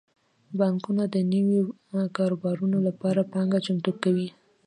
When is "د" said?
1.09-1.15